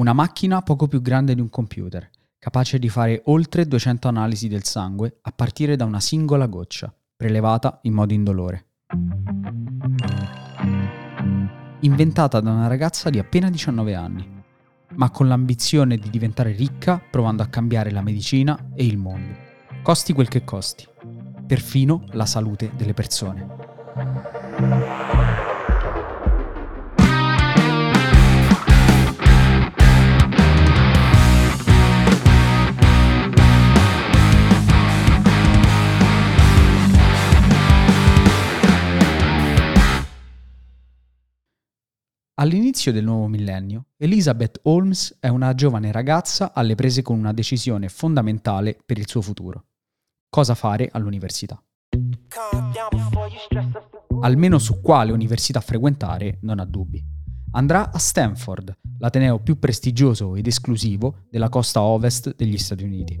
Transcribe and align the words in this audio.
Una 0.00 0.14
macchina 0.14 0.62
poco 0.62 0.88
più 0.88 1.02
grande 1.02 1.34
di 1.34 1.42
un 1.42 1.50
computer, 1.50 2.08
capace 2.38 2.78
di 2.78 2.88
fare 2.88 3.20
oltre 3.26 3.68
200 3.68 4.08
analisi 4.08 4.48
del 4.48 4.64
sangue 4.64 5.18
a 5.20 5.30
partire 5.30 5.76
da 5.76 5.84
una 5.84 6.00
singola 6.00 6.46
goccia, 6.46 6.90
prelevata 7.14 7.80
in 7.82 7.92
modo 7.92 8.14
indolore. 8.14 8.64
Inventata 11.80 12.40
da 12.40 12.50
una 12.50 12.66
ragazza 12.66 13.10
di 13.10 13.18
appena 13.18 13.50
19 13.50 13.94
anni, 13.94 14.42
ma 14.94 15.10
con 15.10 15.28
l'ambizione 15.28 15.98
di 15.98 16.08
diventare 16.08 16.52
ricca 16.52 16.98
provando 16.98 17.42
a 17.42 17.48
cambiare 17.48 17.90
la 17.90 18.00
medicina 18.00 18.70
e 18.74 18.86
il 18.86 18.96
mondo. 18.96 19.34
Costi 19.82 20.14
quel 20.14 20.28
che 20.28 20.44
costi, 20.44 20.88
perfino 21.46 22.06
la 22.12 22.24
salute 22.24 22.72
delle 22.74 22.94
persone. 22.94 25.09
All'inizio 42.40 42.90
del 42.90 43.04
nuovo 43.04 43.26
millennio, 43.26 43.88
Elizabeth 43.98 44.60
Holmes 44.62 45.18
è 45.20 45.28
una 45.28 45.52
giovane 45.52 45.92
ragazza 45.92 46.54
alle 46.54 46.74
prese 46.74 47.02
con 47.02 47.18
una 47.18 47.34
decisione 47.34 47.90
fondamentale 47.90 48.78
per 48.82 48.96
il 48.96 49.06
suo 49.06 49.20
futuro. 49.20 49.66
Cosa 50.30 50.54
fare 50.54 50.88
all'università? 50.90 51.62
Almeno 54.22 54.58
su 54.58 54.80
quale 54.80 55.12
università 55.12 55.60
frequentare 55.60 56.38
non 56.40 56.60
ha 56.60 56.64
dubbi. 56.64 57.04
Andrà 57.52 57.92
a 57.92 57.98
Stanford, 57.98 58.74
l'ateneo 59.00 59.40
più 59.40 59.58
prestigioso 59.58 60.34
ed 60.34 60.46
esclusivo 60.46 61.26
della 61.28 61.50
costa 61.50 61.82
ovest 61.82 62.36
degli 62.36 62.56
Stati 62.56 62.84
Uniti. 62.84 63.18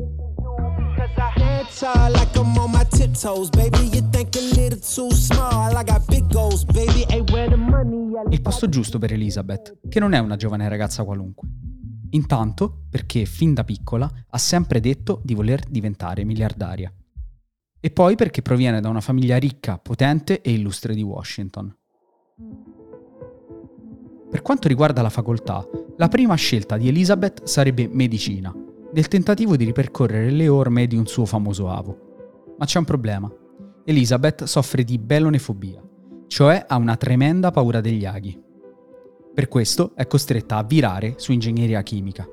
Il 8.30 8.42
posto 8.42 8.68
giusto 8.68 8.98
per 8.98 9.12
Elizabeth, 9.12 9.78
che 9.88 10.00
non 10.00 10.12
è 10.12 10.18
una 10.18 10.36
giovane 10.36 10.68
ragazza 10.68 11.04
qualunque. 11.04 11.48
Intanto 12.10 12.82
perché 12.90 13.24
fin 13.24 13.54
da 13.54 13.64
piccola 13.64 14.10
ha 14.28 14.38
sempre 14.38 14.80
detto 14.80 15.20
di 15.24 15.34
voler 15.34 15.62
diventare 15.68 16.24
miliardaria. 16.24 16.92
E 17.78 17.90
poi 17.90 18.16
perché 18.16 18.42
proviene 18.42 18.80
da 18.80 18.88
una 18.88 19.00
famiglia 19.00 19.38
ricca, 19.38 19.78
potente 19.78 20.42
e 20.42 20.52
illustre 20.52 20.94
di 20.94 21.02
Washington. 21.02 21.74
Per 24.30 24.42
quanto 24.42 24.68
riguarda 24.68 25.02
la 25.02 25.08
facoltà, 25.08 25.66
la 25.96 26.08
prima 26.08 26.34
scelta 26.34 26.76
di 26.76 26.88
Elizabeth 26.88 27.44
sarebbe 27.44 27.88
medicina, 27.88 28.54
nel 28.92 29.08
tentativo 29.08 29.56
di 29.56 29.64
ripercorrere 29.64 30.30
le 30.30 30.48
orme 30.48 30.86
di 30.86 30.96
un 30.96 31.06
suo 31.06 31.24
famoso 31.24 31.68
avo. 31.70 32.54
Ma 32.58 32.64
c'è 32.64 32.78
un 32.78 32.84
problema. 32.84 33.32
Elizabeth 33.84 34.44
soffre 34.44 34.82
di 34.84 34.98
belonefobia, 34.98 35.80
cioè 36.26 36.64
ha 36.66 36.76
una 36.76 36.96
tremenda 36.96 37.50
paura 37.50 37.80
degli 37.80 38.04
aghi. 38.04 38.38
Per 39.32 39.48
questo 39.48 39.92
è 39.94 40.06
costretta 40.06 40.56
a 40.56 40.64
virare 40.64 41.14
su 41.16 41.32
ingegneria 41.32 41.82
chimica. 41.82 42.28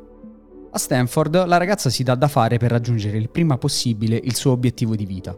A 0.71 0.77
Stanford 0.77 1.45
la 1.45 1.57
ragazza 1.57 1.89
si 1.89 2.03
dà 2.03 2.15
da 2.15 2.27
fare 2.27 2.57
per 2.57 2.71
raggiungere 2.71 3.17
il 3.17 3.29
prima 3.29 3.57
possibile 3.57 4.19
il 4.21 4.35
suo 4.35 4.51
obiettivo 4.51 4.95
di 4.95 5.05
vita 5.05 5.37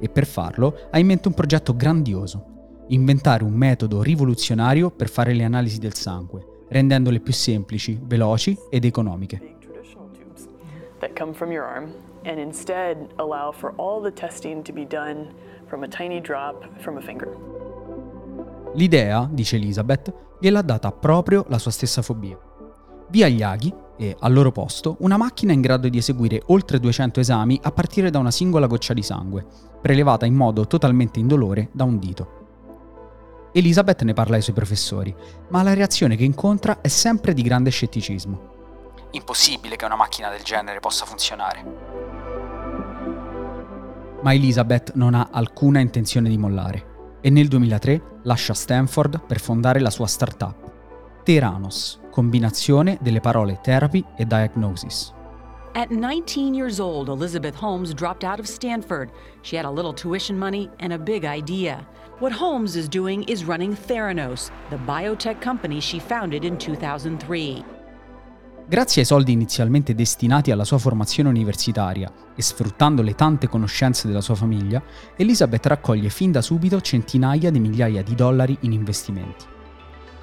e 0.00 0.08
per 0.08 0.26
farlo 0.26 0.88
ha 0.90 0.98
in 0.98 1.06
mente 1.06 1.28
un 1.28 1.34
progetto 1.34 1.76
grandioso, 1.76 2.84
inventare 2.88 3.44
un 3.44 3.52
metodo 3.52 4.02
rivoluzionario 4.02 4.90
per 4.90 5.08
fare 5.08 5.34
le 5.34 5.44
analisi 5.44 5.78
del 5.78 5.94
sangue, 5.94 6.64
rendendole 6.68 7.20
più 7.20 7.32
semplici, 7.32 8.00
veloci 8.02 8.56
ed 8.70 8.84
economiche 8.84 9.60
that 11.02 11.12
come 11.14 11.34
from 11.34 11.50
your 11.50 11.64
arm 11.64 11.92
and 12.24 12.38
instead 12.38 13.08
allow 13.16 13.52
for 13.52 13.74
all 13.76 14.00
the 14.00 14.12
testing 14.12 14.62
to 14.62 14.72
be 14.72 14.86
done 14.86 15.34
from 15.66 15.82
a 15.82 15.88
tiny 15.88 16.20
drop 16.20 16.64
from 16.80 16.96
a 16.96 17.00
finger. 17.00 17.36
L'idea, 18.74 19.28
dice 19.30 19.56
Elizabeth, 19.56 20.12
gliel'ha 20.40 20.62
data 20.62 20.90
proprio 20.92 21.44
la 21.48 21.58
sua 21.58 21.70
stessa 21.70 22.00
fobia. 22.00 22.38
Via 23.08 23.28
gli 23.28 23.42
aghi 23.42 23.74
e, 23.98 24.16
al 24.20 24.32
loro 24.32 24.52
posto, 24.52 24.96
una 25.00 25.18
macchina 25.18 25.52
in 25.52 25.60
grado 25.60 25.88
di 25.88 25.98
eseguire 25.98 26.40
oltre 26.46 26.80
200 26.80 27.20
esami 27.20 27.58
a 27.62 27.72
partire 27.72 28.08
da 28.08 28.18
una 28.18 28.30
singola 28.30 28.66
goccia 28.66 28.94
di 28.94 29.02
sangue, 29.02 29.44
prelevata 29.82 30.24
in 30.24 30.34
modo 30.34 30.66
totalmente 30.66 31.18
indolore 31.18 31.68
da 31.72 31.84
un 31.84 31.98
dito. 31.98 32.40
Elizabeth 33.52 34.02
ne 34.02 34.14
parla 34.14 34.36
ai 34.36 34.42
suoi 34.42 34.54
professori, 34.54 35.14
ma 35.48 35.62
la 35.62 35.74
reazione 35.74 36.16
che 36.16 36.24
incontra 36.24 36.80
è 36.80 36.88
sempre 36.88 37.34
di 37.34 37.42
grande 37.42 37.68
scetticismo. 37.68 38.51
Impossibile 39.12 39.76
che 39.76 39.84
una 39.84 39.96
macchina 39.96 40.30
del 40.30 40.42
genere 40.42 40.80
possa 40.80 41.04
funzionare. 41.04 41.64
Ma 44.22 44.32
Elizabeth 44.32 44.92
non 44.94 45.14
ha 45.14 45.28
alcuna 45.30 45.80
intenzione 45.80 46.28
di 46.28 46.38
mollare 46.38 47.18
e 47.20 47.30
nel 47.30 47.48
2003 47.48 48.20
lascia 48.22 48.54
Stanford 48.54 49.20
per 49.26 49.40
fondare 49.40 49.80
la 49.80 49.90
sua 49.90 50.06
startup, 50.06 50.70
Theranos, 51.24 52.00
combinazione 52.10 52.98
delle 53.00 53.20
parole 53.20 53.60
therapy 53.62 54.04
e 54.16 54.24
diagnosis. 54.24 55.12
At 55.74 55.90
19 55.90 56.54
years 56.54 56.78
old, 56.78 57.08
Elizabeth 57.08 57.54
Holmes 57.54 57.94
dropped 57.94 58.24
out 58.24 58.38
of 58.38 58.46
Stanford. 58.46 59.10
She 59.42 59.56
had 59.56 59.64
a 59.64 59.70
little 59.70 59.94
tuition 59.94 60.36
money 60.38 60.68
and 60.80 60.92
a 60.92 60.98
big 60.98 61.24
idea. 61.24 61.86
What 62.18 62.32
Holmes 62.32 62.76
is 62.76 62.88
doing 62.88 63.24
is 63.24 63.44
running 63.44 63.74
Theranos, 63.74 64.50
the 64.70 64.76
biotech 64.76 65.40
company 65.40 65.80
she 65.80 65.98
founded 65.98 66.44
in 66.44 66.58
2003. 66.58 67.64
Grazie 68.72 69.02
ai 69.02 69.06
soldi 69.06 69.32
inizialmente 69.32 69.94
destinati 69.94 70.50
alla 70.50 70.64
sua 70.64 70.78
formazione 70.78 71.28
universitaria 71.28 72.10
e 72.34 72.40
sfruttando 72.40 73.02
le 73.02 73.14
tante 73.14 73.46
conoscenze 73.46 74.06
della 74.06 74.22
sua 74.22 74.34
famiglia, 74.34 74.82
Elizabeth 75.14 75.66
raccoglie 75.66 76.08
fin 76.08 76.32
da 76.32 76.40
subito 76.40 76.80
centinaia 76.80 77.50
di 77.50 77.60
migliaia 77.60 78.02
di 78.02 78.14
dollari 78.14 78.56
in 78.60 78.72
investimenti. 78.72 79.44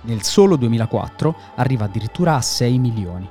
Nel 0.01 0.23
solo 0.23 0.55
2004 0.55 1.35
arriva 1.57 1.85
addirittura 1.85 2.37
a 2.37 2.41
6 2.41 2.79
milioni. 2.79 3.29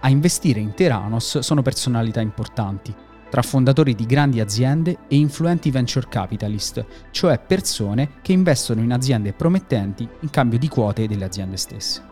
A 0.00 0.08
investire 0.08 0.58
in 0.58 0.74
Teranos 0.74 1.38
sono 1.38 1.62
personalità 1.62 2.20
importanti, 2.20 2.92
tra 3.30 3.42
fondatori 3.42 3.94
di 3.94 4.06
grandi 4.06 4.40
aziende 4.40 5.02
e 5.06 5.14
influenti 5.14 5.70
venture 5.70 6.08
capitalist, 6.08 6.84
cioè 7.12 7.38
persone 7.38 8.14
che 8.22 8.32
investono 8.32 8.80
in 8.80 8.90
aziende 8.90 9.34
promettenti 9.34 10.08
in 10.22 10.30
cambio 10.30 10.58
di 10.58 10.66
quote 10.66 11.06
delle 11.06 11.26
aziende 11.26 11.56
stesse. 11.56 12.07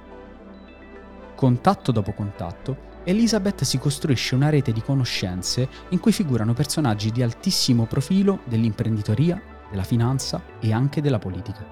Contatto 1.37 1.93
dopo 1.93 2.13
contatto, 2.13 2.95
Elizabeth 3.05 3.63
si 3.63 3.79
costruisce 3.79 4.35
una 4.35 4.49
rete 4.49 4.73
di 4.73 4.81
conoscenze 4.81 5.69
in 5.91 6.01
cui 6.01 6.11
figurano 6.11 6.55
personaggi 6.55 7.13
di 7.13 7.23
altissimo 7.23 7.85
profilo 7.85 8.41
dell'imprenditoria, 8.47 9.41
della 9.71 9.83
finanza 9.83 10.43
e 10.59 10.73
anche 10.73 11.03
della 11.03 11.19
politica. 11.19 11.63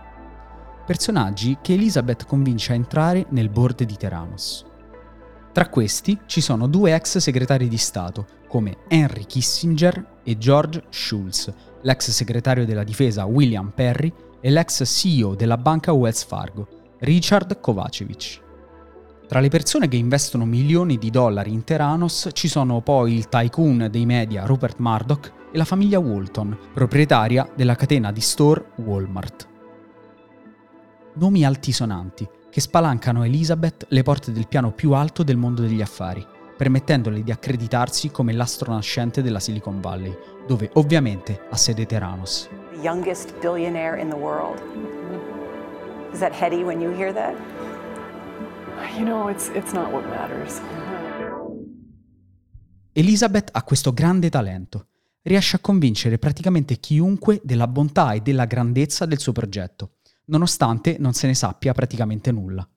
Personaggi 0.84 1.56
che 1.62 1.72
Elizabeth 1.72 2.26
convince 2.26 2.72
a 2.72 2.74
entrare 2.74 3.24
nel 3.30 3.48
board 3.48 3.84
di 3.84 3.96
Teranos. 3.96 4.66
Tra 5.50 5.68
questi 5.68 6.20
ci 6.26 6.42
sono 6.42 6.66
due 6.66 6.94
ex 6.94 7.16
segretari 7.16 7.66
di 7.66 7.78
Stato, 7.78 8.26
come 8.46 8.80
Henry 8.86 9.24
Kissinger 9.24 10.18
e 10.22 10.36
George 10.36 10.84
Shultz, 10.90 11.50
l'ex 11.80 12.10
segretario 12.10 12.66
della 12.66 12.84
difesa 12.84 13.24
William 13.24 13.72
Perry 13.74 14.12
e 14.40 14.50
l'ex 14.50 14.84
CEO 14.84 15.34
della 15.34 15.56
banca 15.56 15.92
Wells 15.92 16.22
Fargo, 16.22 16.68
Richard 16.98 17.60
Kovacevic. 17.60 18.43
Tra 19.34 19.42
le 19.42 19.48
persone 19.48 19.88
che 19.88 19.96
investono 19.96 20.44
milioni 20.44 20.96
di 20.96 21.10
dollari 21.10 21.52
in 21.52 21.64
Teranos 21.64 22.28
ci 22.32 22.46
sono 22.46 22.80
poi 22.82 23.14
il 23.14 23.28
tycoon 23.28 23.88
dei 23.90 24.06
media 24.06 24.46
Rupert 24.46 24.76
Murdoch 24.78 25.32
e 25.50 25.56
la 25.56 25.64
famiglia 25.64 25.98
Walton, 25.98 26.56
proprietaria 26.72 27.50
della 27.52 27.74
catena 27.74 28.12
di 28.12 28.20
store 28.20 28.66
Walmart. 28.76 29.48
Nomi 31.14 31.44
altisonanti 31.44 32.28
che 32.48 32.60
spalancano 32.60 33.22
a 33.22 33.26
Elizabeth 33.26 33.86
le 33.88 34.04
porte 34.04 34.30
del 34.30 34.46
piano 34.46 34.70
più 34.70 34.92
alto 34.92 35.24
del 35.24 35.36
mondo 35.36 35.62
degli 35.62 35.82
affari, 35.82 36.24
permettendole 36.56 37.24
di 37.24 37.32
accreditarsi 37.32 38.12
come 38.12 38.32
l'astro 38.32 38.72
nascente 38.72 39.20
della 39.20 39.40
Silicon 39.40 39.80
Valley, 39.80 40.16
dove 40.46 40.70
ovviamente 40.74 41.40
ha 41.50 41.56
sede 41.56 41.86
Teranos. 41.86 42.48
The 42.70 42.80
youngest 42.80 43.34
billionaire 43.40 44.00
in 44.00 44.10
the 44.10 44.16
world. 44.16 44.62
Is 46.12 46.20
that 46.20 46.30
heady 46.32 46.62
when 46.62 46.80
you 46.80 46.94
hear 46.94 47.12
that? 47.12 47.34
You 48.96 49.04
know, 49.04 49.28
it's, 49.28 49.48
it's 49.54 49.72
not 49.72 49.90
what 49.90 50.04
matters. 50.06 50.60
Elizabeth 52.92 53.48
ha 53.52 53.62
questo 53.62 53.92
grande 53.92 54.30
talento. 54.30 54.88
Riesce 55.22 55.56
a 55.56 55.58
convincere 55.60 56.18
praticamente 56.18 56.78
chiunque 56.78 57.40
della 57.42 57.66
bontà 57.66 58.12
e 58.12 58.20
della 58.20 58.44
grandezza 58.44 59.06
del 59.06 59.18
suo 59.18 59.32
progetto, 59.32 59.96
nonostante 60.26 60.96
non 60.98 61.12
se 61.12 61.26
ne 61.26 61.34
sappia 61.34 61.72
praticamente 61.72 62.30
nulla. 62.30 62.68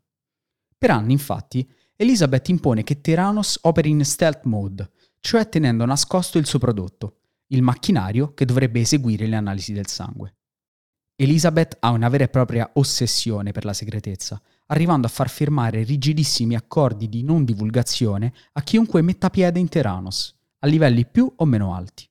Per 0.78 0.90
anni, 0.90 1.12
infatti, 1.12 1.70
Elizabeth 1.96 2.48
impone 2.50 2.84
che 2.84 3.02
Tyrannos 3.02 3.60
operi 3.64 3.90
in 3.90 4.06
stealth 4.06 4.46
mode, 4.46 4.90
cioè 5.20 5.50
tenendo 5.50 5.84
nascosto 5.86 6.38
il 6.38 6.46
suo 6.46 6.60
prodotto, 6.60 7.18
il 7.48 7.62
macchinario 7.62 8.34
che 8.34 8.46
dovrebbe 8.46 8.80
eseguire 8.80 9.28
le 9.28 9.36
analisi 9.36 9.74
del 9.74 9.88
sangue. 9.88 10.36
Elizabeth 11.16 11.78
ha 11.80 11.90
una 11.90 12.10
vera 12.10 12.26
e 12.26 12.30
propria 12.30 12.70
ossessione 12.74 13.52
per 13.52 13.66
la 13.66 13.74
segretezza, 13.74 14.42
arrivando 14.68 15.08
a 15.08 15.10
far 15.10 15.30
firmare 15.30 15.84
rigidissimi 15.84 16.56
accordi 16.56 17.10
di 17.10 17.24
non 17.24 17.44
divulgazione 17.44 18.34
a 18.54 18.62
chiunque 18.62 19.02
metta 19.02 19.30
piede 19.30 19.60
in 19.60 19.70
Theranos, 19.70 20.36
a 20.60 20.68
livelli 20.68 21.06
più 21.06 21.32
o 21.36 21.46
meno 21.46 21.74
alti. 21.74 22.08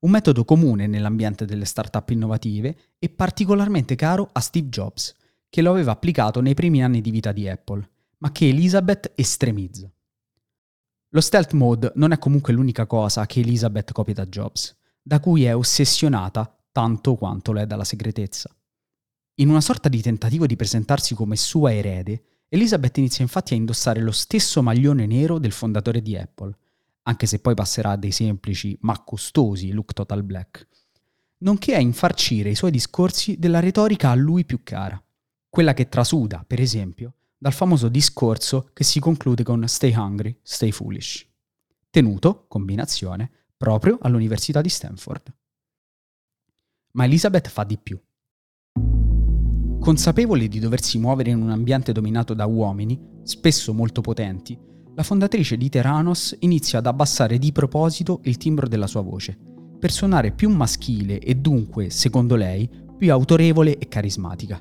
Un 0.00 0.10
metodo 0.10 0.44
comune 0.44 0.86
nell'ambiente 0.86 1.44
delle 1.44 1.64
start-up 1.64 2.08
innovative 2.10 2.76
e 2.98 3.08
particolarmente 3.10 3.96
caro 3.96 4.28
a 4.32 4.40
Steve 4.40 4.68
Jobs, 4.68 5.14
che 5.48 5.62
lo 5.62 5.70
aveva 5.70 5.92
applicato 5.92 6.40
nei 6.40 6.54
primi 6.54 6.82
anni 6.82 7.00
di 7.00 7.10
vita 7.10 7.32
di 7.32 7.48
Apple, 7.48 7.88
ma 8.18 8.32
che 8.32 8.48
Elizabeth 8.48 9.12
estremizza. 9.14 9.90
Lo 11.12 11.20
stealth 11.20 11.52
mode 11.52 11.92
non 11.96 12.12
è 12.12 12.18
comunque 12.18 12.52
l'unica 12.52 12.86
cosa 12.86 13.26
che 13.26 13.40
Elizabeth 13.40 13.92
copia 13.92 14.14
da 14.14 14.26
Jobs, 14.26 14.76
da 15.02 15.18
cui 15.18 15.44
è 15.44 15.56
ossessionata 15.56 16.56
tanto 16.70 17.16
quanto 17.16 17.52
lo 17.52 17.60
è 17.60 17.66
dalla 17.66 17.84
segretezza. 17.84 18.54
In 19.36 19.48
una 19.48 19.60
sorta 19.60 19.88
di 19.88 20.02
tentativo 20.02 20.46
di 20.46 20.56
presentarsi 20.56 21.14
come 21.14 21.36
sua 21.36 21.72
erede, 21.72 22.24
Elizabeth 22.48 22.98
inizia 22.98 23.22
infatti 23.22 23.54
a 23.54 23.56
indossare 23.56 24.00
lo 24.00 24.10
stesso 24.10 24.62
maglione 24.62 25.06
nero 25.06 25.38
del 25.38 25.52
fondatore 25.52 26.02
di 26.02 26.16
Apple, 26.16 26.56
anche 27.02 27.26
se 27.26 27.38
poi 27.38 27.54
passerà 27.54 27.92
a 27.92 27.96
dei 27.96 28.10
semplici 28.12 28.76
ma 28.80 29.02
costosi 29.02 29.72
look 29.72 29.92
total 29.92 30.22
black, 30.24 30.66
nonché 31.38 31.74
a 31.74 31.78
infarcire 31.78 32.50
i 32.50 32.54
suoi 32.54 32.70
discorsi 32.70 33.38
della 33.38 33.60
retorica 33.60 34.10
a 34.10 34.14
lui 34.14 34.44
più 34.44 34.62
cara, 34.62 35.02
quella 35.48 35.74
che 35.74 35.88
trasuda, 35.88 36.44
per 36.46 36.60
esempio, 36.60 37.14
dal 37.38 37.52
famoso 37.52 37.88
discorso 37.88 38.70
che 38.72 38.84
si 38.84 39.00
conclude 39.00 39.42
con 39.42 39.66
Stay 39.66 39.94
hungry, 39.94 40.38
stay 40.42 40.72
foolish, 40.72 41.26
tenuto, 41.88 42.46
combinazione, 42.48 43.30
proprio 43.56 43.98
all'Università 44.02 44.60
di 44.60 44.68
Stanford. 44.68 45.32
Ma 46.92 47.04
Elizabeth 47.04 47.48
fa 47.48 47.64
di 47.64 47.78
più. 47.78 48.00
Consapevole 49.80 50.46
di 50.46 50.58
doversi 50.58 50.98
muovere 50.98 51.30
in 51.30 51.40
un 51.40 51.48
ambiente 51.48 51.92
dominato 51.92 52.34
da 52.34 52.44
uomini, 52.44 53.00
spesso 53.22 53.72
molto 53.72 54.02
potenti, 54.02 54.56
la 54.94 55.02
fondatrice 55.02 55.56
di 55.56 55.70
Teranos 55.70 56.36
inizia 56.40 56.80
ad 56.80 56.86
abbassare 56.86 57.38
di 57.38 57.50
proposito 57.50 58.20
il 58.24 58.36
timbro 58.36 58.68
della 58.68 58.86
sua 58.86 59.00
voce, 59.00 59.38
per 59.78 59.90
suonare 59.90 60.32
più 60.32 60.50
maschile 60.50 61.18
e 61.18 61.34
dunque, 61.36 61.88
secondo 61.88 62.36
lei, 62.36 62.68
più 62.98 63.10
autorevole 63.10 63.78
e 63.78 63.88
carismatica. 63.88 64.60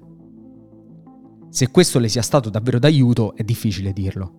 Se 1.49 1.69
questo 1.69 1.99
le 1.99 2.07
sia 2.07 2.21
stato 2.21 2.49
davvero 2.49 2.79
d'aiuto 2.79 3.35
è 3.35 3.43
difficile 3.43 3.91
dirlo. 3.91 4.38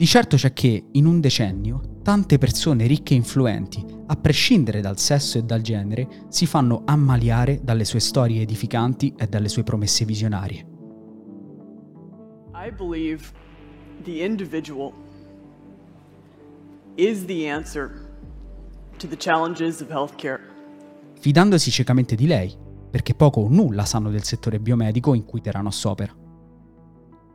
Di 0.00 0.06
certo 0.06 0.36
c'è 0.36 0.54
che, 0.54 0.86
in 0.92 1.04
un 1.04 1.20
decennio, 1.20 1.98
tante 2.02 2.38
persone 2.38 2.86
ricche 2.86 3.12
e 3.12 3.18
influenti, 3.18 3.84
a 4.06 4.16
prescindere 4.16 4.80
dal 4.80 4.98
sesso 4.98 5.36
e 5.36 5.42
dal 5.42 5.60
genere, 5.60 6.24
si 6.30 6.46
fanno 6.46 6.84
ammaliare 6.86 7.60
dalle 7.62 7.84
sue 7.84 8.00
storie 8.00 8.40
edificanti 8.40 9.12
e 9.14 9.26
dalle 9.26 9.50
sue 9.50 9.62
promesse 9.62 10.06
visionarie. 10.06 10.66
I 12.54 12.72
believe 12.74 13.30
the 14.04 14.24
individual 14.24 14.90
is 16.94 17.26
the 17.26 17.50
answer 17.50 18.08
to 18.96 19.06
the 19.06 19.18
challenges 19.18 19.82
of 19.82 19.90
healthcare. 19.90 20.40
Fidandosi 21.18 21.70
ciecamente 21.70 22.14
di 22.14 22.26
lei, 22.26 22.56
perché 22.90 23.14
poco 23.14 23.42
o 23.42 23.48
nulla 23.50 23.84
sanno 23.84 24.08
del 24.08 24.22
settore 24.22 24.60
biomedico 24.60 25.12
in 25.12 25.26
cui 25.26 25.42
Teranos 25.42 25.84
opera. 25.84 26.16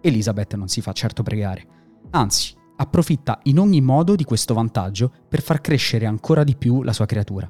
Elizabeth 0.02 0.56
non 0.56 0.68
si 0.68 0.82
fa 0.82 0.94
certo 0.94 1.22
pregare, 1.22 1.74
anzi, 2.16 2.54
approfitta 2.78 3.40
in 3.44 3.60
ogni 3.60 3.82
modo 3.82 4.16
di 4.16 4.24
questo 4.24 4.54
vantaggio 4.54 5.12
per 5.28 5.42
far 5.42 5.62
crescere 5.62 6.06
ancora 6.06 6.44
di 6.44 6.56
più 6.56 6.82
la 6.82 6.94
sua 6.94 7.06
creatura. 7.06 7.50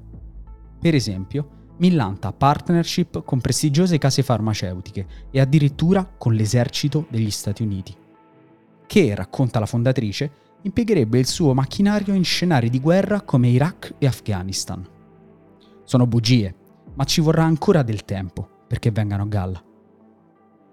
Per 0.80 0.94
esempio, 0.94 1.50
millanta 1.78 2.32
partnership 2.32 3.24
con 3.24 3.42
prestigiose 3.42 3.98
case 3.98 4.24
farmaceutiche 4.24 5.08
e 5.32 5.40
addirittura 5.40 6.06
con 6.06 6.34
l'esercito 6.34 7.06
degli 7.10 7.32
Stati 7.32 7.64
Uniti, 7.64 7.96
che, 8.86 9.16
racconta 9.16 9.60
la 9.60 9.66
fondatrice, 9.66 10.32
impiegherebbe 10.62 11.20
il 11.20 11.28
suo 11.28 11.54
macchinario 11.54 12.14
in 12.14 12.24
scenari 12.24 12.70
di 12.70 12.80
guerra 12.80 13.22
come 13.22 13.50
Iraq 13.50 13.96
e 14.00 14.08
Afghanistan. 14.08 14.88
Sono 15.84 16.08
bugie, 16.08 16.56
ma 16.96 17.04
ci 17.04 17.22
vorrà 17.22 17.44
ancora 17.44 17.84
del 17.84 18.06
tempo 18.06 18.48
perché 18.68 18.90
vengano 18.90 19.24
a 19.24 19.28
galla. 19.28 19.65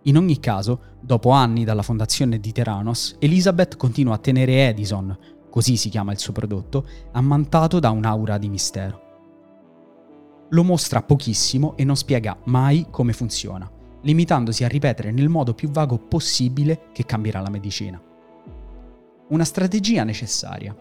In 0.07 0.17
ogni 0.17 0.41
caso, 0.41 0.97
dopo 1.01 1.31
anni 1.31 1.63
dalla 1.63 1.83
fondazione 1.83 2.41
di 2.41 2.51
Teranos, 2.51 3.15
Elizabeth 3.21 3.77
continua 3.77 4.15
a 4.15 4.19
tenere 4.19 4.67
Edison, 4.67 5.17
così 5.49 5.77
si 5.77 5.91
chiama 5.91 6.11
il 6.11 6.19
suo 6.19 6.33
prodotto, 6.33 6.85
ammantato 7.13 7.79
da 7.79 7.91
un'aura 7.91 8.37
di 8.37 8.49
mistero. 8.49 9.01
Lo 10.51 10.65
mostra 10.65 11.03
pochissimo 11.03 11.77
e 11.77 11.85
non 11.85 11.95
spiega 11.95 12.37
mai 12.47 12.89
come 12.91 13.13
funziona, 13.13 13.71
limitandosi 14.01 14.65
a 14.65 14.69
ripetere 14.69 15.13
nel 15.13 15.29
modo 15.29 15.55
più 15.55 15.71
vago 15.71 15.99
possibile 15.99 16.89
che 16.93 17.05
cambierà 17.05 17.41
la 17.41 17.51
medicina. 17.51 18.03
Una 19.29 19.45
strategia 19.45 20.03
necessaria, 20.03 20.75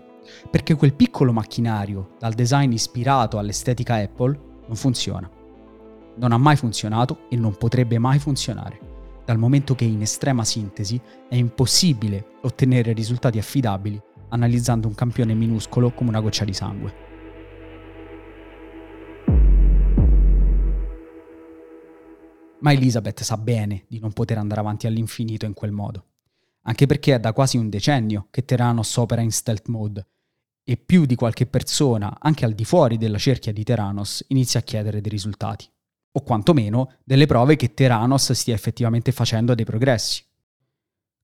perché 0.49 0.73
quel 0.73 0.95
piccolo 0.95 1.31
macchinario, 1.31 2.15
dal 2.17 2.33
design 2.33 2.71
ispirato 2.71 3.37
all'estetica 3.37 3.95
Apple, 3.95 4.39
non 4.65 4.75
funziona. 4.75 5.29
Non 6.15 6.31
ha 6.31 6.37
mai 6.39 6.55
funzionato 6.55 7.29
e 7.29 7.35
non 7.35 7.55
potrebbe 7.55 7.99
mai 7.99 8.17
funzionare 8.17 8.90
dal 9.31 9.39
momento 9.39 9.75
che 9.75 9.85
in 9.85 10.01
estrema 10.01 10.43
sintesi 10.43 10.99
è 11.29 11.35
impossibile 11.35 12.31
ottenere 12.41 12.91
risultati 12.91 13.37
affidabili 13.37 13.97
analizzando 14.27 14.89
un 14.89 14.93
campione 14.93 15.33
minuscolo 15.33 15.91
come 15.91 16.09
una 16.09 16.19
goccia 16.19 16.43
di 16.43 16.53
sangue. 16.53 16.93
Ma 22.59 22.73
Elizabeth 22.73 23.21
sa 23.21 23.37
bene 23.37 23.85
di 23.87 23.99
non 23.99 24.11
poter 24.11 24.37
andare 24.37 24.59
avanti 24.59 24.85
all'infinito 24.85 25.45
in 25.45 25.53
quel 25.53 25.71
modo, 25.71 26.07
anche 26.63 26.85
perché 26.85 27.15
è 27.15 27.19
da 27.21 27.31
quasi 27.31 27.55
un 27.55 27.69
decennio 27.69 28.27
che 28.31 28.43
Teranos 28.43 28.97
opera 28.97 29.21
in 29.21 29.31
stealth 29.31 29.69
mode 29.69 30.07
e 30.61 30.75
più 30.75 31.05
di 31.05 31.15
qualche 31.15 31.45
persona, 31.45 32.17
anche 32.19 32.43
al 32.43 32.51
di 32.51 32.65
fuori 32.65 32.97
della 32.97 33.17
cerchia 33.17 33.53
di 33.53 33.63
Teranos, 33.63 34.25
inizia 34.27 34.59
a 34.59 34.63
chiedere 34.63 34.99
dei 34.99 35.09
risultati 35.09 35.70
o 36.13 36.21
quantomeno 36.23 36.93
delle 37.03 37.25
prove 37.25 37.55
che 37.55 37.73
Teranos 37.73 38.31
stia 38.31 38.53
effettivamente 38.53 39.11
facendo 39.11 39.55
dei 39.55 39.65
progressi. 39.65 40.23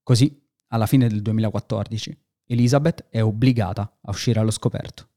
Così, 0.03 0.41
alla 0.67 0.85
fine 0.85 1.07
del 1.07 1.21
2014, 1.21 2.17
Elizabeth 2.47 3.07
è 3.09 3.21
obbligata 3.21 3.97
a 4.01 4.09
uscire 4.09 4.39
allo 4.39 4.51
scoperto. 4.51 5.09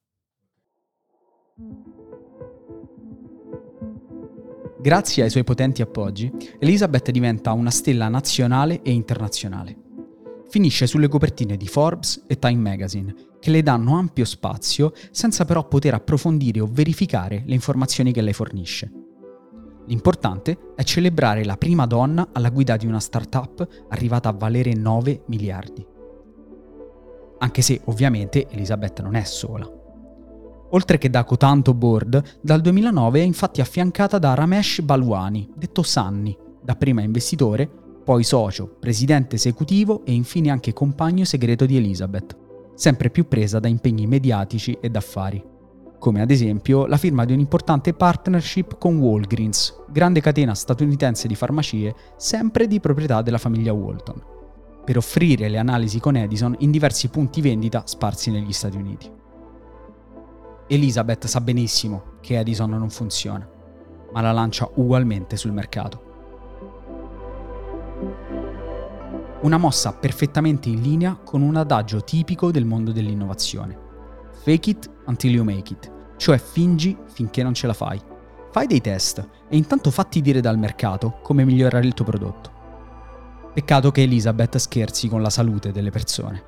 Grazie 4.81 5.25
ai 5.25 5.31
suoi 5.31 5.45
potenti 5.45 5.83
appoggi, 5.83 6.33
Elizabeth 6.59 7.11
diventa 7.11 7.53
una 7.53 7.71
stella 7.71 8.09
nazionale 8.09 8.81
e 8.83 8.91
internazionale. 8.91 9.77
Finisce 10.49 10.87
sulle 10.87 11.07
copertine 11.07 11.57
di 11.57 11.69
Forbes 11.69 12.25
e 12.27 12.39
Time 12.39 12.57
Magazine, 12.57 13.15
che 13.39 13.51
le 13.51 13.63
danno 13.63 13.97
ampio 13.97 14.25
spazio 14.25 14.93
senza 15.11 15.45
però 15.45 15.69
poter 15.69 15.95
approfondire 15.95 16.61
o 16.61 16.69
verificare 16.69 17.43
le 17.47 17.55
informazioni 17.55 18.11
che 18.11 18.23
lei 18.23 18.33
fornisce. 18.33 19.00
L'importante 19.87 20.73
è 20.77 20.83
celebrare 20.83 21.45
la 21.45 21.57
prima 21.57 21.87
donna 21.87 22.29
alla 22.33 22.51
guida 22.51 22.77
di 22.77 22.87
una 22.87 23.01
startup 23.01 23.67
arrivata 23.89 24.29
a 24.29 24.33
valere 24.33 24.73
9 24.75 25.23
miliardi. 25.27 25.87
Anche 27.39 27.63
se 27.63 27.81
ovviamente 27.87 28.49
Elisabeth 28.51 29.01
non 29.01 29.15
è 29.15 29.25
sola. 29.25 29.69
Oltre 30.73 30.99
che 30.99 31.11
da 31.11 31.25
Cotanto 31.25 31.75
Board, 31.75 32.39
dal 32.41 32.61
2009 32.61 33.21
è 33.21 33.25
infatti 33.25 33.61
affiancata 33.61 34.19
da 34.19 34.35
Ramesh 34.35 34.83
Balwani, 34.83 35.51
detto 35.57 35.83
Sanni, 35.83 36.37
dapprima 36.63 37.01
investitore, 37.03 37.69
poi 38.05 38.23
socio, 38.23 38.77
presidente 38.79 39.37
esecutivo 39.37 40.05
e 40.05 40.13
infine 40.13 40.51
anche 40.51 40.73
compagno 40.73 41.25
segreto 41.25 41.67
di 41.67 41.77
Elizabeth, 41.77 42.37
sempre 42.75 43.11
più 43.11 43.27
presa 43.27 43.59
da 43.59 43.69
impegni 43.69 44.07
mediatici 44.07 44.77
ed 44.81 44.95
affari 44.95 45.50
come 46.01 46.23
ad 46.23 46.31
esempio 46.31 46.87
la 46.87 46.97
firma 46.97 47.27
di 47.27 47.35
un'importante 47.35 47.93
partnership 47.93 48.79
con 48.79 48.97
Walgreens, 48.97 49.83
grande 49.87 50.23
catena 50.23 50.55
statunitense 50.55 51.29
di 51.29 51.35
farmacie 51.35 51.95
sempre 52.17 52.67
di 52.67 52.81
proprietà 52.81 53.21
della 53.21 53.37
famiglia 53.37 53.75
Walton, 53.75 54.21
per 54.83 54.97
offrire 54.97 55.51
le 55.51 55.59
analisi 55.59 56.01
con 56.01 56.17
Edison 56.17 56.57
in 56.61 56.71
diversi 56.71 57.09
punti 57.09 57.43
vendita 57.43 57.83
sparsi 57.85 58.31
negli 58.31 58.53
Stati 58.53 58.79
Uniti. 58.79 59.13
Elizabeth 60.69 61.27
sa 61.27 61.41
benissimo 61.43 62.15
che 62.23 62.39
Edison 62.39 62.71
non 62.71 62.89
funziona, 62.89 63.47
ma 64.13 64.21
la 64.23 64.33
lancia 64.33 64.71
ugualmente 64.77 65.37
sul 65.37 65.53
mercato. 65.53 66.09
Una 69.43 69.59
mossa 69.59 69.93
perfettamente 69.93 70.71
in 70.71 70.81
linea 70.81 71.15
con 71.23 71.43
un 71.43 71.57
adagio 71.57 72.03
tipico 72.03 72.51
del 72.51 72.65
mondo 72.65 72.91
dell'innovazione 72.91 73.89
Fake 74.43 74.71
it 74.71 74.91
until 75.07 75.33
you 75.33 75.45
make 75.45 75.73
it, 75.73 75.93
cioè 76.17 76.39
fingi 76.39 76.97
finché 77.13 77.43
non 77.43 77.55
ce 77.55 77.67
la 77.67 77.75
fai. 77.75 78.01
Fai 78.51 78.67
dei 78.67 78.81
test 78.81 79.19
e 79.49 79.57
intanto 79.57 79.91
fatti 79.91 80.21
dire 80.21 80.41
dal 80.41 80.59
mercato 80.59 81.19
come 81.23 81.45
migliorare 81.45 81.87
il 81.87 81.95
tuo 81.95 82.05
prodotto. 82.05 82.51
Peccato 83.53 83.91
che 83.91 84.03
Elizabeth 84.03 84.57
scherzi 84.57 85.09
con 85.09 85.23
la 85.23 85.31
salute 85.31 85.73
delle 85.73 85.91
persone. 85.91 86.45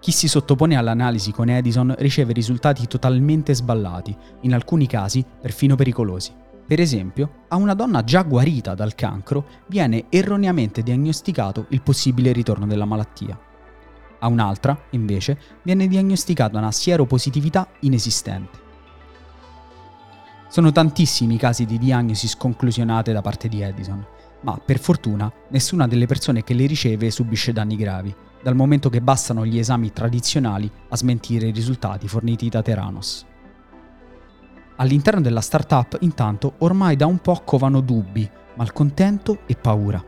Chi 0.00 0.12
si 0.12 0.28
sottopone 0.28 0.76
all'analisi 0.76 1.30
con 1.30 1.50
Edison 1.50 1.94
riceve 1.98 2.32
risultati 2.32 2.86
totalmente 2.86 3.54
sballati, 3.54 4.16
in 4.40 4.54
alcuni 4.54 4.86
casi 4.86 5.22
perfino 5.40 5.76
pericolosi, 5.76 6.32
Per 6.70 6.78
esempio, 6.78 7.46
a 7.48 7.56
una 7.56 7.74
donna 7.74 8.04
già 8.04 8.22
guarita 8.22 8.76
dal 8.76 8.94
cancro 8.94 9.44
viene 9.66 10.04
erroneamente 10.08 10.84
diagnosticato 10.84 11.66
il 11.70 11.82
possibile 11.82 12.30
ritorno 12.30 12.64
della 12.64 12.84
malattia. 12.84 13.36
A 14.20 14.28
un'altra, 14.28 14.78
invece, 14.90 15.38
viene 15.62 15.86
diagnosticata 15.86 16.58
una 16.58 16.72
sieropositività 16.72 17.68
inesistente. 17.80 18.58
Sono 20.48 20.72
tantissimi 20.72 21.34
i 21.34 21.38
casi 21.38 21.64
di 21.64 21.78
diagnosi 21.78 22.28
sconclusionate 22.28 23.12
da 23.12 23.22
parte 23.22 23.48
di 23.48 23.62
Edison, 23.62 24.04
ma 24.42 24.58
per 24.58 24.78
fortuna 24.78 25.32
nessuna 25.48 25.86
delle 25.86 26.06
persone 26.06 26.42
che 26.42 26.54
le 26.54 26.66
riceve 26.66 27.10
subisce 27.10 27.52
danni 27.52 27.76
gravi, 27.76 28.14
dal 28.42 28.56
momento 28.56 28.88
che 28.88 29.00
bastano 29.00 29.46
gli 29.46 29.58
esami 29.58 29.92
tradizionali 29.92 30.70
a 30.88 30.96
smentire 30.96 31.48
i 31.48 31.52
risultati 31.52 32.08
forniti 32.08 32.48
da 32.48 32.62
Theranos. 32.62 33.26
All'interno 34.76 35.20
della 35.20 35.42
startup, 35.42 35.98
intanto, 36.00 36.54
ormai 36.58 36.96
da 36.96 37.06
un 37.06 37.18
po' 37.18 37.42
covano 37.44 37.80
dubbi, 37.80 38.28
malcontento 38.56 39.40
e 39.46 39.54
paura. 39.54 40.02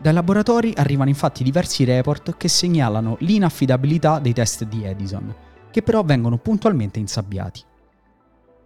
Dai 0.00 0.12
laboratori 0.12 0.72
arrivano 0.76 1.08
infatti 1.08 1.42
diversi 1.42 1.84
report 1.84 2.36
che 2.36 2.48
segnalano 2.48 3.16
l'inaffidabilità 3.20 4.18
dei 4.18 4.32
test 4.32 4.64
di 4.64 4.84
Edison, 4.84 5.34
che 5.70 5.82
però 5.82 6.02
vengono 6.02 6.36
puntualmente 6.36 6.98
insabbiati. 6.98 7.62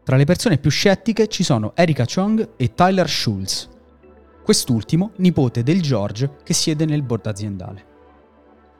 Tra 0.02 0.16
le 0.16 0.24
persone 0.24 0.58
più 0.58 0.70
scettiche 0.70 1.28
ci 1.28 1.44
sono 1.44 1.72
Erika 1.74 2.04
Chong 2.06 2.50
e 2.56 2.74
Tyler 2.74 3.08
Schultz, 3.08 3.68
quest'ultimo 4.42 5.12
nipote 5.16 5.62
del 5.62 5.82
George 5.82 6.38
che 6.42 6.54
siede 6.54 6.86
nel 6.86 7.02
board 7.02 7.26
aziendale. 7.26 7.86